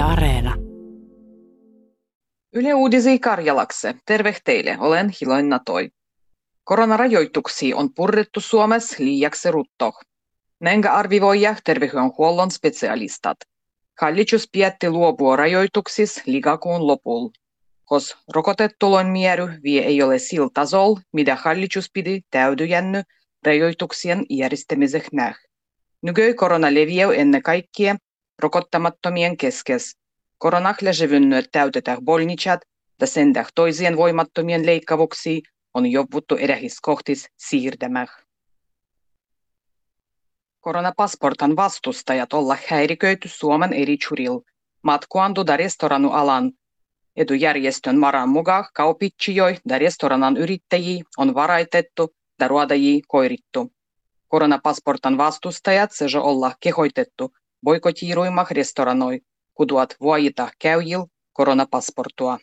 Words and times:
Yle 0.00 0.08
Areena. 0.08 0.56
Yle 2.54 2.74
Uudisi 2.74 3.18
Karjalakse. 3.18 3.94
Terve 4.06 4.36
teille, 4.44 4.76
olen 4.78 5.10
Hiloin 5.20 5.48
Natoi. 5.48 5.90
Koronarajoituksia 6.64 7.76
on 7.76 7.94
purrettu 7.94 8.40
Suomessa 8.40 8.96
liiaksi 8.98 9.50
rutto. 9.50 9.92
Nenga 10.60 10.90
arvivoija 10.90 11.56
terveydenhuollon 11.64 12.50
specialistat. 12.50 13.36
Hallitus 14.00 14.48
pietti 14.52 14.90
luopua 14.90 15.36
rajoituksis 15.36 16.26
ligakuun 16.26 16.86
lopulla. 16.86 17.30
Kos 17.84 18.16
rokotettuloin 18.34 19.06
mieru 19.06 19.48
vie 19.62 19.82
ei 19.82 20.02
ole 20.02 20.18
sillä 20.18 20.48
tasolla, 20.54 21.00
mitä 21.12 21.36
hallitus 21.36 21.90
pidi 21.92 22.20
täydyjänny 22.30 23.02
rajoituksien 23.46 24.26
järjestämisessä 24.30 25.08
näh. 25.12 25.36
Nyky 26.02 26.34
korona 26.34 26.74
leviää 26.74 27.12
ennen 27.12 27.42
kaikkea 27.42 27.96
rokottamattomien 28.42 29.36
keskes. 29.36 29.96
Koronakle 30.38 30.90
levynyt 31.00 31.48
täytetään 31.52 31.98
bolnichat 32.04 32.60
ja 33.00 33.06
sen 33.06 33.32
toisien 33.54 33.96
voimattomien 33.96 34.66
leikkavuksi 34.66 35.42
on 35.74 35.86
jovuttu 35.86 36.36
edehis 36.36 36.80
kohtis 36.80 37.28
siirtämään. 37.36 38.08
Koronapasportan 40.60 41.56
vastustajat 41.56 42.32
olla 42.32 42.56
häiriköity 42.68 43.28
Suomen 43.28 43.72
eri 43.72 43.98
churil. 43.98 44.40
Matkuandu 44.82 45.46
da 45.46 45.56
restoranu 45.56 46.10
alan 46.10 46.52
Etujärjestön 47.16 47.98
Maran 47.98 48.28
mukaan 48.28 48.64
kaupitsijoja 48.74 49.56
ja 49.68 49.78
restoranan 49.78 50.36
yrittäjiä 50.36 51.04
on 51.16 51.34
varaitettu 51.34 52.14
ja 52.40 52.48
ruodajia 52.48 53.00
koirittu. 53.08 53.72
Koronapasportan 54.28 55.18
vastustajat 55.18 55.92
se 55.92 56.04
olla 56.18 56.52
kehoitettu 56.60 57.34
boikotiiruimah 57.64 58.50
restoranoi, 58.50 59.20
kuduat 59.54 59.96
vuojita 60.00 60.48
käyjil 60.58 61.06
koronapasportua. 61.32 62.38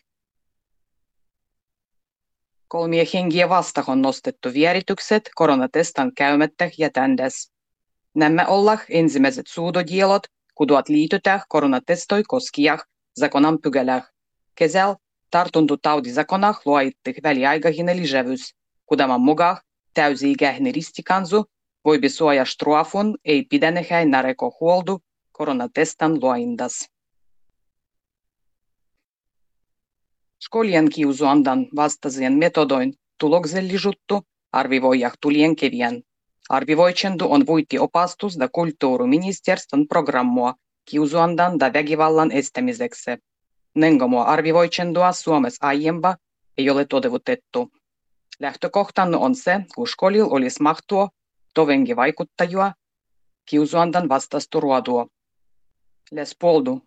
Kolmia 2.68 3.04
hengiä 3.14 3.48
vasta 3.48 3.84
on 3.86 4.02
nostettu 4.02 4.48
vieritykset 4.54 5.30
koronatestan 5.34 6.12
käymättä 6.14 6.70
jätändes. 6.78 7.52
Nämä 8.14 8.46
olla 8.46 8.78
ensimmäiset 8.88 9.46
suudodielot, 9.46 10.22
kuduat 10.54 10.88
liitytä 10.88 11.40
koronatestoi 11.48 12.22
koskijah 12.22 12.82
zakonan 13.20 13.58
pykälää. 13.62 14.02
Kesällä 14.54 14.96
tartuntatautizakonah 15.30 16.60
luoittih 16.64 17.16
väliaikainen 17.22 17.96
lisävyys, 17.96 18.54
kudaman 18.86 19.20
mukaan 19.20 19.56
täysi-ikäinen 19.94 20.74
ristikansu 20.74 21.44
voi 21.84 22.08
suoja 22.08 22.44
strafun 22.44 23.18
ei 23.24 23.42
pidänehäin 23.42 24.10
nareko 24.10 24.56
huoldu 24.60 25.00
koronatestan 25.38 26.20
luoindas. 26.20 26.88
Skolien 30.40 30.90
kiusuandan 30.90 31.66
vastaisen 31.76 32.32
metodoin 32.32 32.94
tuloksellisuuttu 33.20 34.22
arvivoijah 34.52 35.12
tulien 35.20 35.56
kevien. 35.56 36.02
Arvivoitsendu 36.48 37.24
on 37.30 37.46
vuitti 37.46 37.78
opastus 37.78 38.38
da 38.38 38.48
kulttuuriministeriön 38.48 39.88
programmoa 39.88 40.54
kiusuandan 40.90 41.60
da 41.60 41.72
väkivallan 41.72 42.32
estämiseksi. 42.32 43.10
Nengomoa 43.74 44.24
arvivoitsendua 44.24 45.12
Suomessa 45.12 45.66
aiempa 45.66 46.16
ei 46.58 46.70
ole 46.70 46.84
toteutettu. 46.84 47.68
Lähtökohtana 48.40 49.18
on 49.18 49.34
se, 49.34 49.60
kun 49.74 49.88
skolilla 49.88 50.28
olisi 50.30 50.62
mahtua 50.62 51.08
tovengi 51.54 51.96
vaikuttajua 51.96 52.72
kiusuandan 53.46 54.08
vastastu 54.08 54.60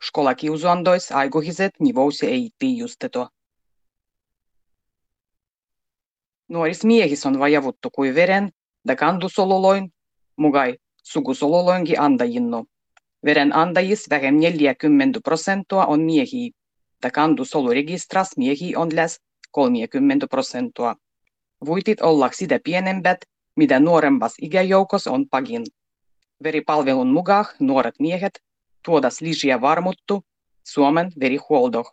škola 0.03 0.35
kiusuandois 0.35 1.11
aikuiset 1.11 1.71
nivousi 1.79 2.25
ei 2.25 2.49
tiijusteto. 2.59 3.27
Nuoris 6.47 6.83
miehis 6.83 7.25
on 7.25 7.39
vajavuttu 7.39 7.89
kuin 7.89 8.15
veren 8.15 8.51
da 8.87 8.95
kandusololoin, 8.95 9.93
mugai 10.35 10.77
sugusololoinkin 11.03 11.99
andajinnu. 11.99 12.65
Veren 13.25 13.55
andajis 13.55 14.09
vähem 14.09 14.35
40 14.35 15.19
prosenttia 15.23 15.85
on 15.85 16.01
miehiä 16.01 16.51
Takan 17.01 17.35
soluregistras 17.43 18.37
miehi 18.37 18.75
on 18.75 18.95
läs 18.95 19.19
30 19.51 20.27
prosenttia. 20.27 20.95
Vuitit 21.65 22.01
olla 22.01 22.29
sitä 22.33 22.59
pienemmät, 22.63 23.17
mitä 23.55 23.79
nuorempas 23.79 24.33
ikäjoukos 24.41 25.07
on 25.07 25.29
pagin. 25.29 25.65
Veripalvelun 26.43 27.11
mukaan 27.13 27.45
nuoret 27.59 27.95
miehet 27.99 28.39
tuodas 28.85 29.21
lisää 29.21 29.61
varmuttu 29.61 30.23
Suomen 30.63 31.11
verihuoldo. 31.19 31.83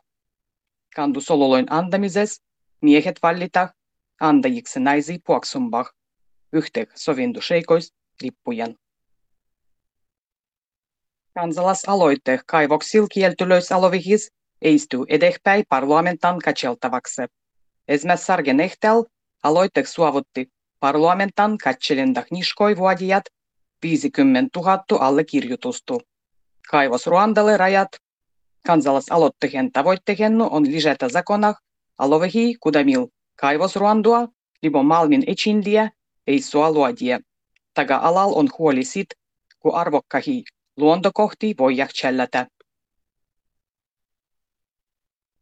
Kandusololoin 0.96 1.66
antamises 1.70 2.42
miehet 2.82 3.18
vallita 3.22 3.68
andajiksi 4.20 4.80
naisi 4.80 5.18
puoksumbah 5.26 5.90
yhteen 6.52 6.86
sovintusheikois 6.94 7.94
lippujen. 8.22 8.76
Kansalaisaloite 11.34 12.40
kaivoksil 12.46 13.06
kieltylöisalovihis 13.12 14.32
eistuu 14.62 15.06
edespäin 15.08 15.64
parlamentan 15.68 16.38
katseltavaksi. 16.38 17.22
Esimerkiksi 17.88 18.26
Sargen 18.26 18.60
Ehtel 18.60 19.04
aloitteeksi 19.42 19.92
suovutti 19.92 20.48
parlamentan 20.80 21.58
katselinda 21.58 22.24
niskoi 22.30 22.76
vuodijat 22.76 23.24
50 23.82 24.60
000 24.60 24.84
allekirjoitustu. 25.00 26.00
Kaivos 26.70 27.06
Ruandalle 27.06 27.56
rajat 27.56 27.88
kansalaisaloitteen 28.66 29.72
tavoitteena 29.72 30.44
on 30.44 30.72
lisätä 30.72 31.08
zakonah 31.08 31.56
alovehi 31.98 32.56
kudamil 32.60 33.06
kaivos 33.36 33.76
Ruandua, 33.76 34.28
libo 34.62 34.82
malmin 34.82 35.24
etsindiä 35.26 35.90
ei 36.26 36.42
sua 36.42 36.72
luodie. 36.72 37.20
Taga 37.74 37.96
alal 37.96 38.32
on 38.34 38.48
huoli 38.58 38.84
sit, 38.84 39.06
kun 39.58 39.74
arvokkahi 39.74 40.44
luontokohti 40.76 41.54
voi 41.58 41.76
chellätä. 41.76 42.46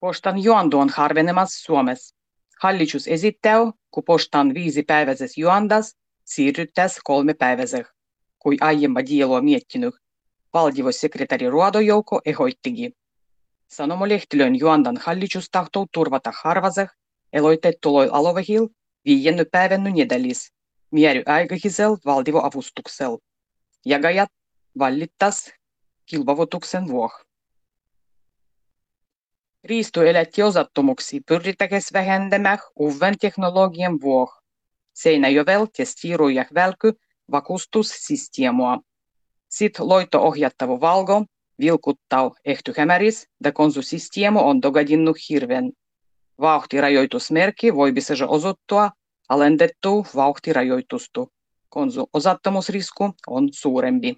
Postan 0.01 0.43
juonto 0.43 0.79
on 0.79 0.89
harvenemassa 0.89 1.65
Suomessa. 1.65 2.17
Hallitus 2.63 3.09
esittää, 3.09 3.59
kun 3.91 4.05
postan 4.05 4.55
viisipäiväisessä 4.55 5.41
juondas 5.41 5.97
siirryttäisiin 6.25 7.01
kolmepäiväiseen, 7.05 7.87
kuin 8.39 8.59
aiemma 8.61 9.01
dielo 9.07 9.43
miettinyt. 9.43 9.95
Valtiossekretari 10.55 11.51
Ruodojouko 11.51 12.21
ehoittikin. 12.25 12.93
Sanomolehtilön 13.69 14.59
juondan 14.59 14.97
hallitus 15.05 15.49
tahtoo 15.53 15.87
turvata 15.93 16.33
harvaseh 16.43 16.89
eloitettuloil 17.33 18.09
alovehil 18.13 18.69
viienny 19.05 19.45
päivänny 19.45 19.91
nedelis, 19.91 20.53
mieri 20.91 21.23
aikaisel 21.27 21.97
valtioavustuksel. 22.05 23.19
Jagajat 23.85 24.29
vallittas 24.79 25.53
kilpavotuksen 26.07 26.89
vuoh. 26.89 27.13
Riistoelätti 29.65 30.43
osattomuksi 30.43 31.21
pyritäkäs 31.21 31.93
vähentämään 31.93 32.59
uuden 32.77 33.19
teknologian 33.19 34.01
vuoh. 34.01 34.43
Seinäjovel 34.93 35.67
testiirujah 35.77 36.47
välky 36.55 36.93
vakustussysteemoa. 37.31 38.79
Sit 39.49 39.79
loito 39.79 40.23
ohjattavu 40.23 40.81
valgo 40.81 41.25
vilkuttaa 41.59 42.31
ehty 42.45 42.73
hämäris, 42.77 43.27
da 43.45 43.53
konsusysteemo 43.53 44.49
on 44.49 44.63
dogadinnu 44.63 45.15
hirven. 45.29 45.73
Vauhtirajoitusmerkki 46.41 47.75
voi 47.75 47.93
se 48.01 48.25
osoittua 48.25 48.91
alennettu 49.29 50.07
vauhtirajoitustu. 50.15 51.33
Konsu 51.69 52.11
osattomuusrisku 52.13 53.15
on 53.27 53.49
suurempi. 53.53 54.17